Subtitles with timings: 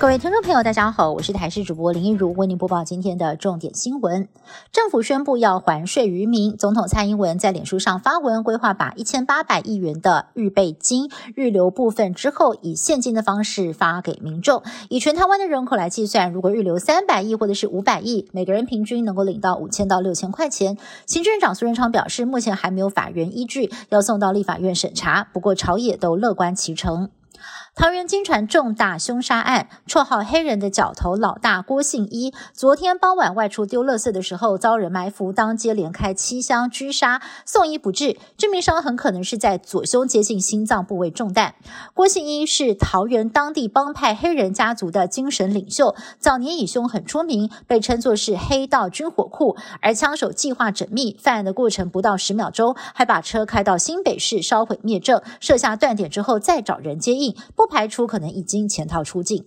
[0.00, 4.26] 各位听众朋友，大家好，我是台视主播林一如，为您播报今天的重点新闻。
[4.72, 14.62] 政府宣布要还税于民，总统蔡英文在脸书上发文，规划把一千八百亿元的预备金预留部分之后，以现金的方式发给民众。
[14.88, 20.78] 以全台湾的人口来计算，如果预留三百亿或者是五百亿，每个人平均能够领到五千到六千块钱。
[21.04, 25.28] 行政长苏贞昌表示，目前还没有法源依据，要送到立法院审查。
[25.34, 27.10] 不过朝野都乐观其成。
[27.76, 41.54] 桃园金传重大凶杀案，绰号黑人的角头老大郭信一，昨天傍晚外出丢垃圾的时候，遭人埋伏，当街连开七枪狙杀，送医不治，致命伤很可能是在左胸接近心脏部位中弹。
[41.94, 49.56] 郭信一是桃园当地帮派黑人家族的精神领袖，早年以凶狠出名，被称作是黑道军火库。
[49.80, 57.34] 而枪手计划缜密，犯案的过程不到十秒钟，还把车开到新北市烧毁灭证，设下断点之后再找人接应。
[57.60, 59.44] 不排除可能已经潜逃出境。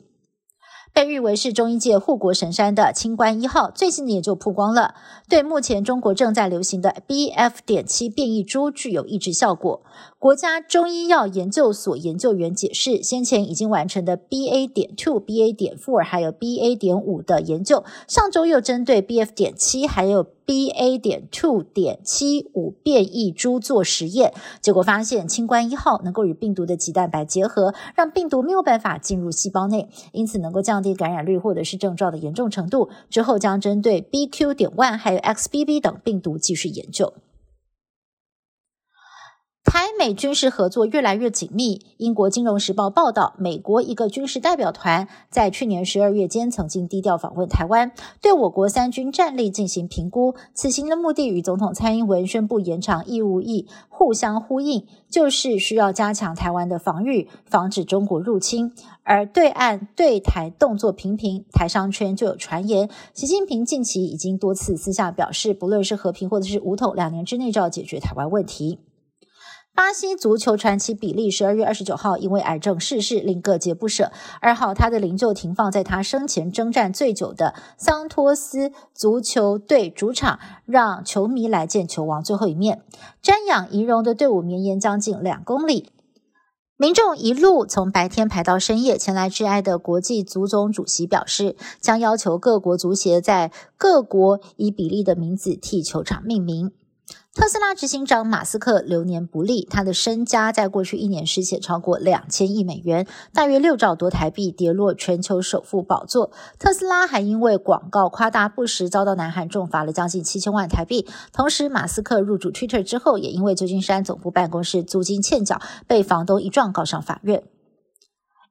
[0.94, 4.94] 被誉为是中医界护国神山的清官一号，最近也就曝光了，
[5.28, 7.54] 对目前中国正在流行的 BF.
[7.66, 9.82] 点七变异株具有抑制效果。
[10.24, 14.72] 国家中医药研究所研究员解释，先前已经完成的 BA.
[14.72, 15.54] 点 two、BA.
[15.54, 16.78] 点 four 还有 BA.
[16.78, 19.34] 点五的研究，上周又针对 BF.
[19.34, 20.98] 点七还有 BA.
[20.98, 32.88] 点 two 点七五变异株做实验，结果发现清关一号能够与病毒的棘蛋白结合，让病毒没有办法进入细胞内，因此能够降低感染率或者是症状的严重程度。
[33.10, 34.54] 之后将针对 BQ.
[34.54, 37.14] 点 one 还有 XBB 等病毒继续研究。
[39.98, 41.82] 美军事合作越来越紧密。
[41.98, 47.92] 英国《金融时报》报道，美国一个军事代表团在去年十二月间曾经低调访问台湾，
[48.22, 50.36] 对我国三军战力进行评估。
[50.54, 58.74] 此行的目的与总统蔡英文宣布延长义务役互相呼应，就是需要加强台湾的防御，防止中国入侵。
[59.04, 68.80] 而对岸对台动作频频，台商圈就有传言，习近平近期已经多次私下表示，不论是和平或者是武统，两年之内就要解决台湾问题。
[69.76, 74.12] 巴西足球传奇比利十二月二十九号因为癌症逝世，令各界不舍。
[74.40, 82.84] 二号，他的灵柩停放在他生前征战最久的桑托斯足球队主场，让球迷来见球王最后一面。
[83.24, 85.90] 瞻仰仪容的队伍绵延将近两公里，
[86.78, 96.72] 民众一路从白天排到深夜前来致哀的国际足总主席表示，将要求各国足协在各国以比利的名字替球场命名。
[97.34, 106.32] 特斯拉执行长马斯克流年不利，他的身家在过去一年失血超过两千亿美元，大约六兆多台币，跌落全球首富宝座。
[106.60, 111.08] 特斯拉还因为广告夸大不实，遭到南韩重罚了将近七千万台币。
[111.32, 117.44] 同时，马斯克入主 Twitter 之后，也因为旧金山总部办公室租金欠缴，被房东一状告上法院。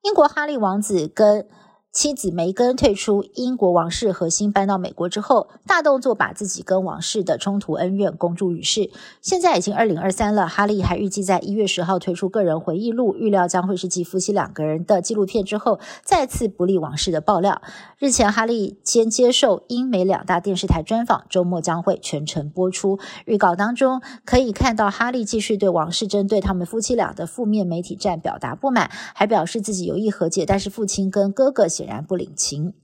[0.02, 1.46] 英国哈利王子跟。
[1.92, 8.90] 妻子梅根退出英国王室核心，搬到美国之后，大动作把自己跟王室的冲突恩怨公诸于世。
[9.20, 17.60] 现在已经二零二三了，哈利还预计在一月十号推出个人回忆录，预料将会是继夫妻两个人的纪录片之后，再次不利王室的爆料。
[17.98, 22.98] 日前，哈利先接受英美两大电视台专访，周末将会全程播出。
[23.26, 31.68] 预告当中可以看到，哈利继续对王室针对他们夫妻俩的负面媒体战表达不满，还表示自己有意和解，但是父亲跟哥哥。
[31.82, 32.74] 显然不领情。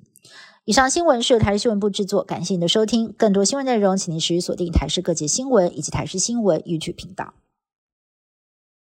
[0.65, 3.15] 以上新闻是由台视新闻部制作，感谢您的收听。
[3.17, 7.35] 更多新闻内容，请您持续锁定台视各界新闻以及台视新闻一区频道。